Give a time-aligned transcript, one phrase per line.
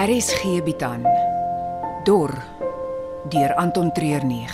[0.00, 1.02] RSG bied aan
[2.08, 2.32] Dor
[3.28, 4.48] deur Anton Treurnig.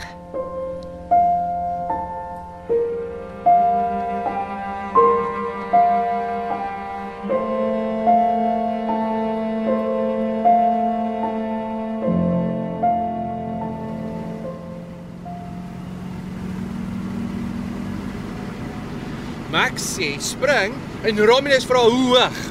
[19.54, 20.74] Max sê spring
[21.06, 22.42] en Romulus vra hoe hoog.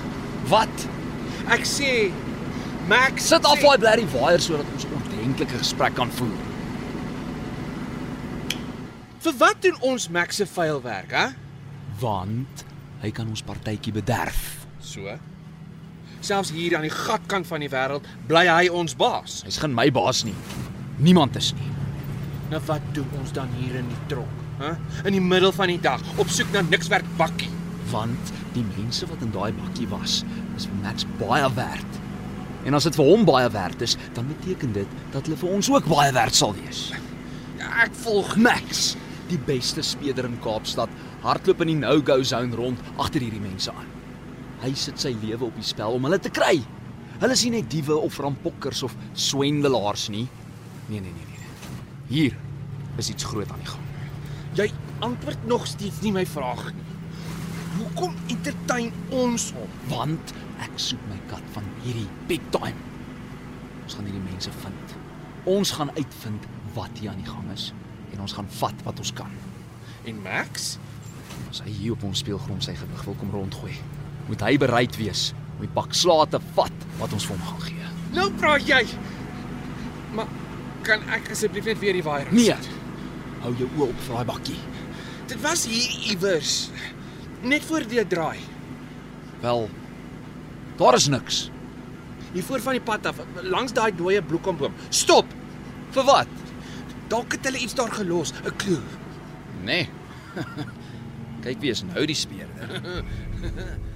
[0.47, 0.87] Wat?
[1.51, 1.91] Ek sê
[2.85, 6.43] Max Sit af daai blerrie waier sodat ons 'n ordentlike gesprek kan voer.
[9.25, 11.25] Vir wat doen ons Max se vuil werk, hè?
[11.99, 12.65] Want
[13.01, 14.67] hy kan ons partytjie bederf.
[14.79, 15.17] So.
[16.19, 19.41] Selfs hier aan die gatkant van die wêreld bly hy ons baas.
[19.43, 20.37] Hy's geen my baas nie.
[20.97, 21.71] Niemand is nie.
[22.49, 24.75] Nou wat doen ons dan hier in die tronk, hè?
[25.05, 27.49] In die middel van die dag op soek na niks werd bakkie.
[27.89, 30.23] Want die mense wat in daai bakkie was,
[30.55, 32.04] is vir Max baie werd.
[32.65, 35.69] En as dit vir hom baie werd is, dan beteken dit dat hulle vir ons
[35.69, 36.87] ook baie werd sal wees.
[37.59, 38.95] Ja, ek volg Max,
[39.29, 40.89] die beste speeder in Kaapstad,
[41.25, 43.91] hardloop in die no-go zone rond agter hierdie mense aan.
[44.63, 46.57] Hy sit sy lewe op die spel om hulle te kry.
[47.21, 50.25] Hulle is nie net diewe of rampokkers of swendelaars nie.
[50.89, 51.45] Nee, nee, nee, nee.
[51.45, 51.85] nee.
[52.09, 52.37] Hier
[53.01, 53.85] is iets groot aan die gang.
[54.55, 54.69] Jy
[55.05, 56.83] antwoord nog steeds nie my vraag nie.
[57.75, 59.71] Hoekom entertain ons hom?
[59.91, 60.33] Want
[60.63, 62.77] ek soek my kat van hierdie big time.
[63.83, 64.95] Ons gaan hierdie mense vind.
[65.49, 67.71] Ons gaan uitvind wat hier aan die gang is
[68.13, 69.31] en ons gaan vat wat ons kan.
[70.07, 70.75] En Max?
[71.49, 73.73] As hy hier op ons speelgrond sy gewig wil kom rondgooi,
[74.29, 77.65] moet hy bereid wees om die pak slae te vat wat ons vir hom gaan
[77.67, 77.91] gee.
[78.15, 78.81] Nou praat jy.
[80.15, 80.31] Maar
[80.85, 82.55] kan ek asseblief net weer die waier Nee.
[83.43, 84.59] Hou jou oë op vir daai bakkie.
[85.29, 86.53] Dit was hier iewers.
[87.45, 88.39] Net voor die draai.
[89.41, 89.67] Wel,
[90.77, 91.49] daar is niks.
[92.33, 94.73] Hier voor van die pad af, langs daai dooie bloekomboom.
[94.89, 95.25] Stop.
[95.95, 96.27] Vir wat?
[97.07, 98.81] Dalk het hulle iets daar gelos, 'n klou.
[99.63, 99.89] Nee.
[101.45, 102.81] Kyk wie is nou die speerder.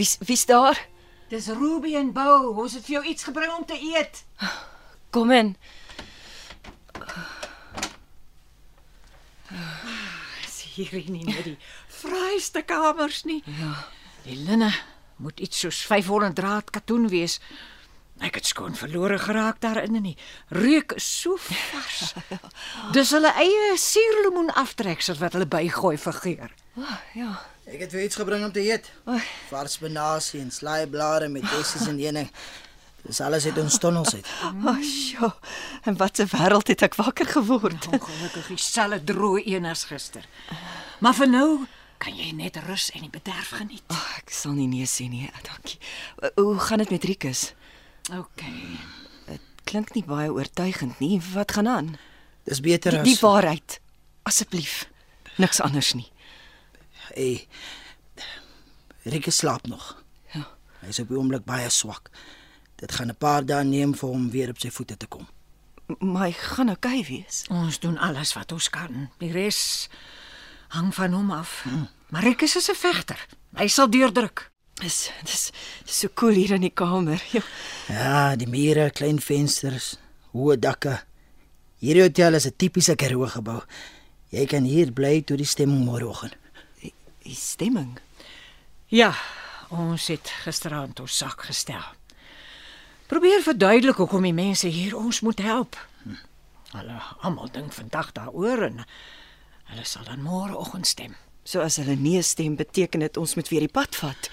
[0.00, 0.86] Wie's wie's daar?
[1.28, 2.54] Dis Ruby en Bou.
[2.56, 4.22] Ons het vir jou iets gebring om te eet.
[5.12, 5.50] Kom in.
[10.46, 11.58] Dis hier nie net die
[11.92, 13.42] fraaiste kamers nie.
[13.60, 13.74] Ja.
[14.24, 14.72] Die linne
[15.20, 17.36] moet iets soos 500 draad katoen wees.
[18.24, 20.16] Ek het skoon verlore geraak daarin en die
[20.48, 22.14] reuk is so vars.
[22.96, 26.60] Dis hulle eie suurlemoen aftreksel wat hulle bygooi vir geur.
[27.12, 27.34] Ja.
[27.68, 28.88] Ek het vir iets gebring om te eet.
[29.50, 32.30] Vars spinasie en slaaiblare met dessies en heuning.
[33.06, 34.26] Dis alles uit ons tonnels uit.
[34.44, 35.32] Ag, oh, sjoe.
[35.88, 37.86] En wat 'n wêreld het ek wakker geword.
[37.86, 40.24] Ongelukkig dieselfde droë een as gister.
[41.00, 41.66] Maar vir nou
[41.98, 43.82] kan jy net rus en die bederf geniet.
[43.88, 45.30] Oh, ek sal nie nee sê nie.
[45.42, 45.78] Dankie.
[46.36, 47.52] Hoe gaan dit met Rikus?
[48.12, 48.42] OK.
[49.26, 51.20] Dit klink nie baie oortuigend nie.
[51.32, 51.98] Wat gaan aan?
[52.44, 53.80] Dis beter Die, as die waarheid.
[54.22, 54.88] Asseblief.
[55.36, 56.08] Niks anders nie.
[57.14, 57.46] Hey.
[59.02, 60.02] Rieke slaap nog.
[60.34, 60.46] Ja.
[60.80, 62.10] Hy is op die oomblik baie swak.
[62.80, 65.28] Dit gaan 'n paar dae neem vir hom weer op sy voete te kom.
[65.98, 67.44] Maar hy gaan oukei wees.
[67.48, 69.10] Ons doen alles wat ons kan.
[69.18, 69.88] Die res
[70.68, 71.66] hang van hom af.
[72.08, 73.26] Marikus is 'n vegter.
[73.56, 74.50] Hy sal deurdruk.
[74.80, 75.52] Dis dis
[75.84, 77.22] so koel cool hier in die kamer.
[77.32, 77.42] Ja.
[77.88, 79.96] Ja, die mure, klein vensters,
[80.32, 81.02] hoë dakke.
[81.80, 83.62] Hierdie hotel is 'n tipiese Karoo gebou.
[84.30, 86.36] Jy kan hier bly tot die stemming môreoggend.
[87.30, 87.98] Die, stemming.
[88.90, 89.12] Ja,
[89.70, 91.84] ons het gisteraand ons sak gestel.
[93.06, 95.78] Probeer verduidelik hoekom die mense hier ons moet help.
[96.72, 98.82] Hulle almal dink vandag daaroor en
[99.70, 101.14] hulle sal dan môreoggend stem.
[101.46, 104.30] So as hulle nee stem, beteken dit ons moet weer die pad vat.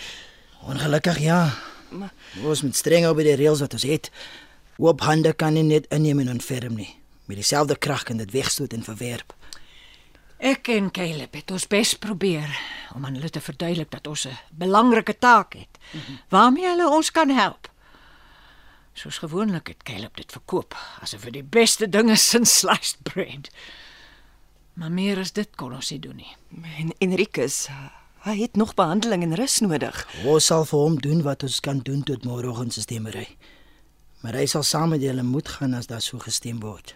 [0.66, 1.54] Ongelukkig ja.
[1.94, 4.10] Maar- ons moet streng op die reëls wat ons het.
[4.78, 6.96] Oop hande kan nie net inneem en ontferm nie.
[7.30, 9.38] Met dieselfde krag kan dit wegstoot en verwerp.
[10.38, 12.52] Ek en Caleb het ons bes probeer
[12.94, 15.78] om aan hulle te verduidelik dat ons 'n belangrike taak het
[16.30, 17.72] waarmee hulle ons kan help.
[18.94, 23.50] Soos gewoonlik het Caleb dit verkoop asof dit die beste ding is in sliced bread.
[24.74, 26.36] Maar meer as dit kon ons nie doen nie.
[26.78, 27.68] En Enrikus,
[28.22, 30.08] hy het nog behandeling en rus nodig.
[30.26, 33.28] Ons sal vir hom doen wat ons kan doen tot môreoggend se stemmery.
[34.22, 36.96] Maar hy sal saam met julle moet gaan as daar so gestem word.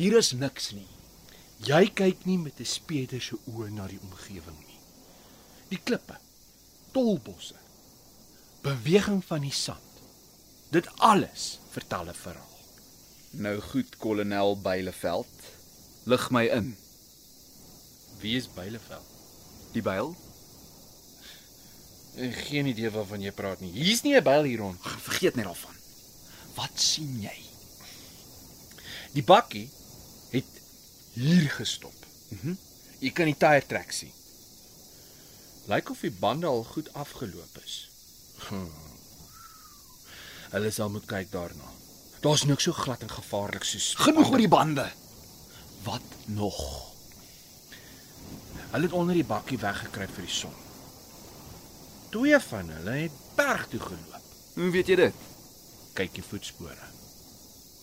[0.00, 0.88] Hier is niks nie.
[1.68, 4.78] Jy kyk nie met 'n speeder se oë na die omgewing nie.
[5.68, 6.16] Die klippe,
[6.92, 7.58] tolbosse,
[8.62, 10.00] beweging van die sand.
[10.72, 12.56] Dit alles vertel 'n verhaal.
[13.30, 15.36] Nou goed, kolonel Byleveld.
[16.04, 16.76] Lig my in.
[18.20, 19.10] Wie is Byleveld?
[19.72, 20.16] Die byl?
[22.16, 23.72] Ek geen idee waarvan jy praat nie.
[23.72, 24.80] Hier's nie 'n byl hier rond.
[24.82, 25.76] Ag, vergeet net daarvan.
[26.54, 27.38] Wat sien jy?
[29.12, 29.68] Die bakkie
[31.12, 32.06] hier gestop.
[32.28, 32.54] Mhm.
[33.00, 34.12] Jy kan die tyre trek sien.
[35.70, 37.88] Lyk of die bande al goed afgeloop is.
[38.48, 38.70] Hmm.
[40.50, 41.68] Hulle sal moet kyk daarna.
[42.20, 44.86] Daar's niks so glad en gevaarlik soos Genoeg oor die bande.
[45.86, 46.58] Wat nog?
[48.70, 50.56] Hulle het onder die bakkie weggekruip vir die son.
[52.10, 54.34] Twee van hulle het berg toe geloop.
[54.54, 55.22] Hoe weet jy dit?
[55.94, 56.90] Kyk die voetspore.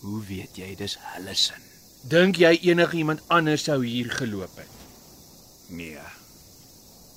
[0.04, 1.64] Hoe weet jy dis hulle sin?
[2.08, 4.76] Dink jy enigiemand anders sou hier geloop het?
[5.76, 6.00] Nee.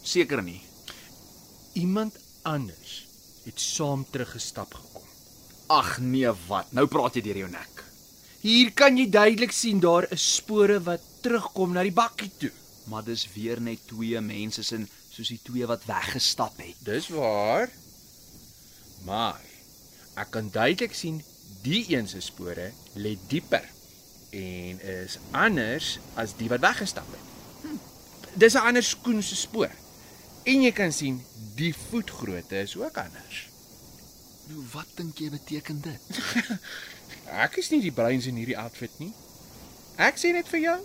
[0.03, 0.59] Seker nie.
[1.79, 2.95] Iemand anders
[3.45, 5.07] het saam teruggestap gekom.
[5.71, 6.73] Ag nee, wat?
[6.75, 7.85] Nou praat jy deur jou nek.
[8.43, 12.51] Hier kan jy duidelik sien daar is spore wat terugkom na die bakkie toe.
[12.91, 16.75] Maar dis weer net twee mense sin soos die twee wat weggestap het.
[16.83, 17.71] Dis waar.
[19.07, 19.39] Maar
[20.19, 21.23] ek kan duidelik sien
[21.63, 23.69] die een se spore lê dieper
[24.31, 27.27] en is anders as die wat weggestap het.
[27.61, 27.77] Hm.
[28.33, 29.71] Dis 'n ander skoen se spoor.
[30.43, 31.21] En jy kan sien
[31.55, 33.49] die voetgrootte is ook anders.
[34.47, 36.01] Nou wat dink jy beteken dit?
[37.45, 39.13] Ek is nie die breins in hierdie outfit nie.
[39.95, 40.79] Ek sê net vir jou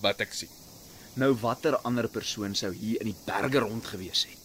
[0.00, 0.52] wat ek sien.
[1.14, 4.36] Nou watter ander persoon sou hier in die berge rond gewees het?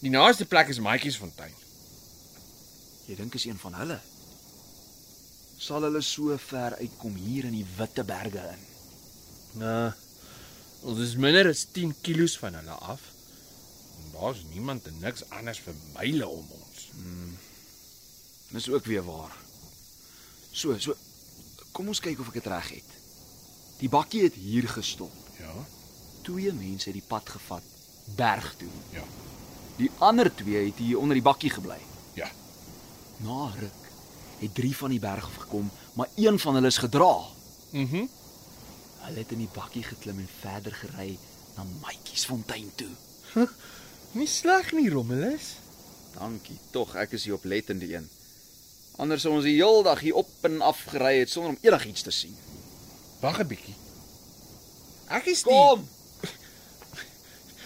[0.00, 1.52] Die naaste plek is Maatjiesfontein.
[3.08, 3.98] Jy dink is een van hulle?
[5.60, 8.60] Sal hulle so ver uitkom hier in die witte berge in?
[9.60, 9.90] Nou,
[10.88, 13.02] ons is minder as 10 kilos van hulle af.
[14.14, 16.86] Daar's niemand en niks anders vir myle om ons.
[18.54, 19.36] Dis ook weer waar.
[20.50, 20.96] So, so
[21.76, 22.96] kom ons kyk of ek dit reg het.
[23.82, 25.12] Die bakkie het hier gestop.
[25.42, 25.52] Ja.
[26.24, 27.68] Twee mense het die pad gevat
[28.16, 28.72] berg toe.
[28.96, 29.04] Ja.
[29.76, 31.78] Die ander twee het hier onder die bakkie gebly.
[32.16, 32.32] Ja.
[33.20, 33.79] Na ruk
[34.40, 37.14] het drie van die berg af gekom, maar een van hulle is gedra.
[37.72, 37.96] Mhm.
[37.96, 38.08] Mm
[39.00, 41.18] Hulle het in die bakkie geklim en verder gery
[41.56, 42.90] na Maatjiesfontein toe.
[44.12, 45.54] nie sleg nie, Rommelus.
[46.18, 46.58] Dankie.
[46.70, 48.08] Tog ek is die oplettende een.
[49.00, 52.02] Anders sou ons die hele dag hier op en af gery het sonder om enigiets
[52.02, 52.36] te sien.
[53.20, 53.74] Wag 'n bietjie.
[55.08, 55.52] Ek is die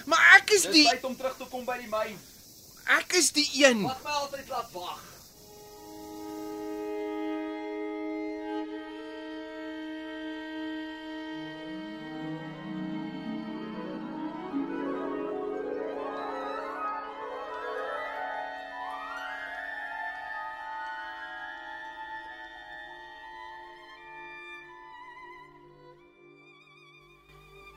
[0.06, 2.19] Maar ek is die tyd om terug te kom by die myn.
[2.87, 3.82] ek is die een.
[3.82, 5.13] Wat my altyd laat wag.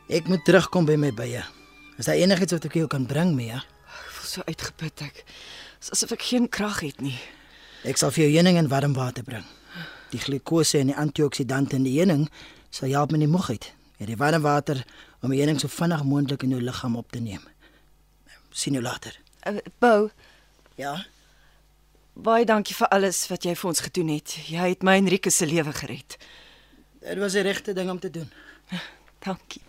[0.08, 1.44] Ek moet terugkom by my bye.
[2.00, 3.60] Is daar enigiets wat ek jou kan bring, Mia?
[3.60, 5.24] Ek voel so uitgeput ek.
[5.82, 7.18] Dis asof ek geen krag het nie.
[7.88, 9.44] Ek sal vir jou heuning en warm water bring.
[10.14, 12.28] Die glikose en die antioksidante in die heuning
[12.74, 13.72] sal help met die moegheid.
[14.00, 14.84] En die warm water
[15.26, 17.44] om die heuning so vinnig moontlik in jou liggaam op te neem.
[18.56, 19.14] Sien jou later.
[19.48, 20.10] Uh, Bou,
[20.78, 20.96] Ja.
[22.18, 24.36] baie dankie vir alles wat jy vir ons gedoen het.
[24.50, 26.18] Jy het my en Rieke se lewe gered.
[27.02, 28.30] Dit was die regte ding om te doen.
[29.26, 29.62] Dankie.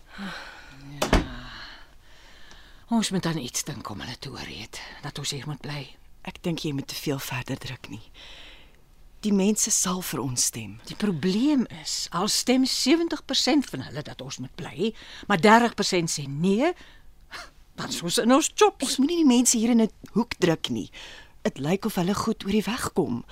[2.89, 5.83] Ons moet aan iets dink om hulle te oorreed dat ons hier moet bly.
[6.29, 8.05] Ek dink jy moet te veel verder druk nie.
[9.27, 10.79] Die mense sal vir ons stem.
[10.87, 14.93] Die probleem is, al stem 70% van hulle dat ons moet bly,
[15.27, 16.73] maar 30% sê nee,
[17.79, 18.85] dan is ons in ons chops.
[18.87, 20.91] Ons moenie die mense hier in 'n hoek druk nie.
[21.43, 23.25] Dit lyk of hulle goed oor die weg kom.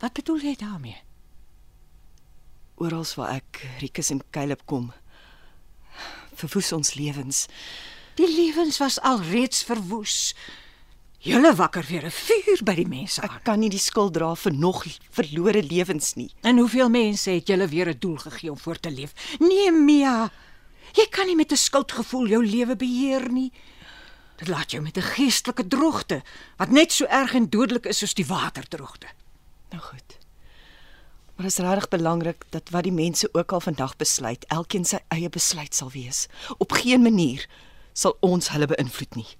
[0.00, 1.00] Wat bedoel jy daarmee?
[2.76, 4.92] Oral waar ek Rikus en Caleb kom,
[6.34, 7.46] verwoes ons lewens.
[8.14, 10.34] Die lewens was alreeds verwoes.
[11.24, 13.36] Julle wakker weer 'n vuur by die mense aan.
[13.36, 16.30] Ek kan nie die skuld dra vir nog verlore lewens nie.
[16.42, 19.12] En hoeveel mense het julle weer 'n doel gegee om voort te leef?
[19.38, 20.30] Nee, Mia.
[20.92, 23.52] Jy kan nie met 'n skuldgevoel jou lewe beheer nie.
[24.36, 26.22] Dit laat jou met 'n geestelike droogte
[26.56, 29.06] wat net so erg en dodelik is soos die waterdroogte.
[29.70, 30.23] Nou goed.
[31.36, 35.28] Maar is regtig belangrik dat wat die mense ook al vandag besluit, elkeen sy eie
[35.28, 36.26] besluit sal wees.
[36.58, 37.48] Op geen manier
[37.92, 39.30] sal ons hulle beïnvloed nie.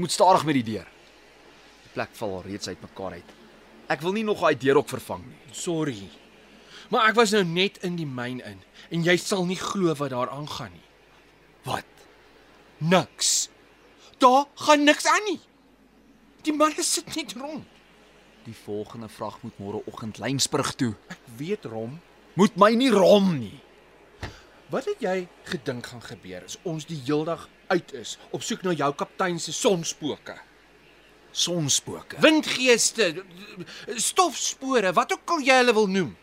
[0.00, 0.86] Jy moet stadig met die deur.
[1.84, 3.32] Die plek val al reeds uitmekaar uit.
[3.92, 5.40] Ek wil nie nog daai deur ook vervang nie.
[5.52, 6.06] Sorry.
[6.88, 10.14] Maar ek was nou net in die myn in en jy sal nie glo wat
[10.14, 10.88] daar aangaan nie.
[11.68, 12.06] Wat?
[12.80, 13.50] Niks.
[14.24, 15.36] Daar gaan niks aan nie.
[16.48, 17.68] Die manne sit net rond.
[18.48, 20.94] Die volgende vrag moet môreoggend Lynsburg toe.
[21.12, 21.98] Ek weet rom.
[22.40, 23.58] Moet my nie rom nie.
[24.70, 28.74] Wat het jy gedink gaan gebeur as ons die heeldag uit is op soek na
[28.78, 30.36] jou kaptein se sonspooke?
[31.34, 32.18] Sonspooke.
[32.22, 33.24] Windgeeste,
[33.98, 36.14] stofspore, wat ook al jy hulle wil noem.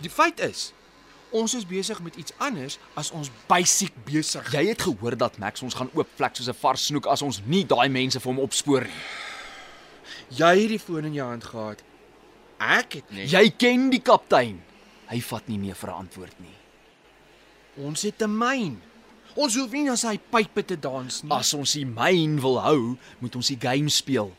[0.00, 0.70] Die feit is,
[1.34, 4.48] ons is besig met iets anders as ons basic besig.
[4.56, 7.64] Jy het gehoor dat Max ons gaan oopvlek soos 'n vars snoek as ons nie
[7.64, 9.04] daai mense vir hom opspoor nie.
[10.40, 11.82] jy het die foon in jou hand gehad.
[12.58, 14.62] Ek het net Jy ken die kaptein.
[15.08, 16.63] Hy vat nie nee vir 'n antwoord nie.
[17.76, 18.80] Ons het 'n myn.
[19.34, 21.32] Ons hoef nie na sy pype te dans nie.
[21.32, 24.30] As ons die myn wil hou, moet ons die game speel.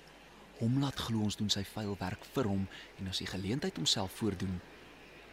[0.59, 2.67] Hom laat glo ons doen sy vuil werk vir hom
[2.99, 4.61] en as die geleentheid homself voordoen,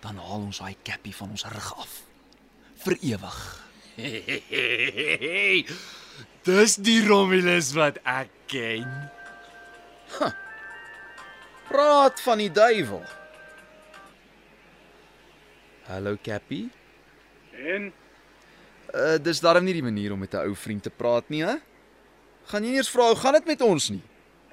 [0.03, 2.03] dan haal ons daai kappie van ons rug af.
[2.83, 3.39] Vir ewig.
[6.43, 8.89] Dis die Romulus wat ek ken.
[11.71, 13.05] Praat van die duiwel.
[15.87, 16.71] Hallo Kappie.
[17.57, 17.93] En
[18.95, 21.57] Uh dis darm nie die manier om met 'n ou vriend te praat nie, hè?
[22.45, 24.03] Gaan jy nie eers vra hoe gaan dit met ons nie?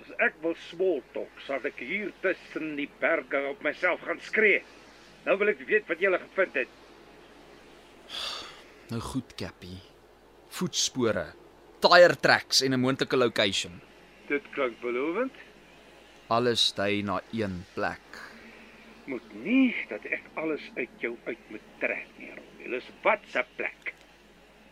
[0.10, 4.62] as ek wil small talk, sal ek hier tussen die berge op myself gaan skree.
[5.26, 6.78] Nou wil ek weet wat jy gele gevind het.
[8.90, 9.78] Nou goed, Kappie.
[10.58, 11.28] Voetspore,
[11.78, 13.76] tire tracks en 'n moontlike location.
[14.28, 15.34] Dit klink belovend.
[16.28, 18.02] Alles dui na een plek.
[19.06, 22.34] Moet nie dat ek alles uit jou uit moet trek nie.
[22.60, 23.94] Romulus, wat 'n plek.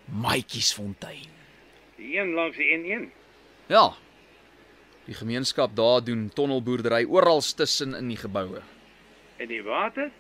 [0.06, 1.30] Maatjiesfontein.
[1.96, 3.12] Die een langs die N1.
[3.68, 3.94] Ja.
[5.06, 8.62] Die gemeenskap daar doen tonnelboerdery oral tussen in die geboue.
[9.38, 10.12] En die water?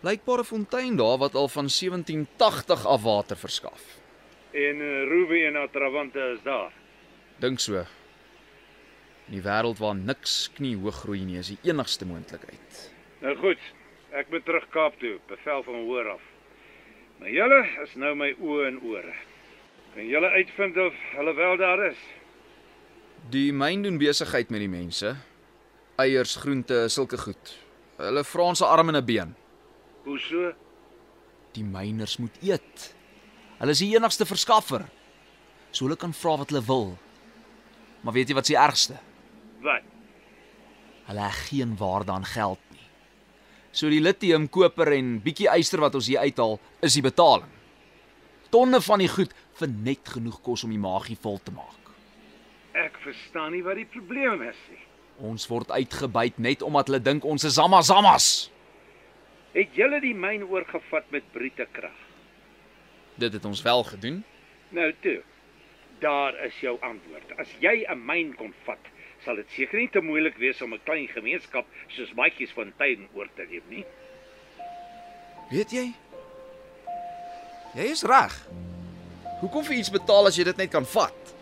[0.00, 3.82] Blykbare fontein daar wat al van 1780 af water verskaf.
[4.50, 6.72] En uh, Ruby en Atravante is daar.
[7.38, 7.84] Dink so.
[9.26, 12.92] In die wêreld waar niks knie hoog groei nie, is die enigste moontlikheid.
[13.20, 13.58] Nou goed,
[14.10, 16.33] ek moet terug Kaap toe, bevel van hoor af.
[17.18, 19.14] Maar julle is nou my oë en ore.
[19.94, 22.00] Kan julle uitvind of hulle wel daar is?
[23.30, 25.14] Die myn doen besigheid met die mense.
[26.02, 27.54] Eiers, groente, sulke goed.
[27.96, 29.34] Hulle vra ons 'n arm en 'n been.
[30.04, 30.52] Hoe so?
[31.52, 32.94] Die myners moet eet.
[33.58, 34.84] Hulle is die enigste verskaffer.
[35.70, 36.98] So hulle kan vra wat hulle wil.
[38.02, 38.98] Maar weet jy wat se ergste?
[39.62, 39.82] Wat?
[41.06, 42.58] Hulle heg geen waarde aan geld.
[43.74, 47.50] So die litium, koper en bietjie yster wat ons hier uithaal, is die betaling.
[48.54, 51.90] Tonne van die goed vir net genoeg kos om die magie vol te maak.
[52.78, 54.82] Ek verstaan nie wat die probleem is nie.
[55.26, 58.28] Ons word uitgebuit net omdat hulle dink ons is zamazamas.
[59.54, 61.98] Het julle die myn oorgevat met brute krag?
[63.18, 64.22] Dit het ons wel gedoen.
[64.74, 65.20] Nou toe.
[66.02, 67.38] Daar is jou antwoord.
[67.38, 68.82] As jy 'n myn kon vat,
[69.24, 71.66] sal dit seker nie te moeilik wees om 'n klein gemeenskap
[71.96, 73.84] soos Maatjies Fontein oor te neem nie.
[75.50, 75.92] Weet jy?
[77.74, 78.34] Jy is reg.
[79.40, 81.34] Hoekom vir iets betaal as jy dit net kan vat?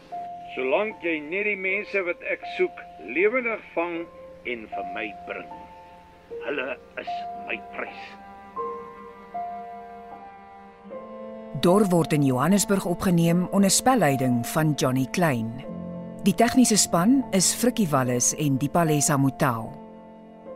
[0.54, 4.06] Solank jy net die mense wat ek soek lewendig vang
[4.44, 5.52] en vir my bring.
[6.44, 7.12] Hulle is
[7.46, 8.02] my prys.
[11.62, 15.72] Dor word in Johannesburg opgeneem onder spelleiding van Johnny Klein.
[16.23, 19.73] Die tegniese span is Frikkie Wallis en Dipalesa Motelo.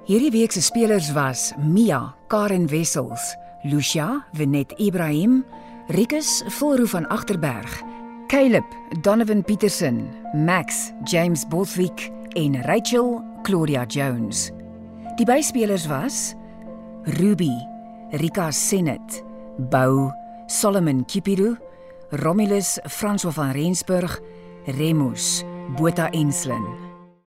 [0.06, 5.40] Hierdie week se spelers was Mia, Karen Wessels, Lucia, Venet Ibrahim,
[5.88, 7.82] Rikus Volroo van Agterberg,
[8.28, 8.62] Caleb,
[9.02, 14.52] Donovan Petersen, Max, James Bothwick en Rachel Claudia Jones.
[15.18, 16.36] Die byspelers was
[17.18, 17.50] Ruby,
[18.12, 19.24] Rika Senet,
[19.58, 20.12] Bou,
[20.46, 21.56] Solomon Kipiru,
[22.10, 24.20] Romulus François van Rensburg,
[24.66, 26.85] Remus, Botha Enslin.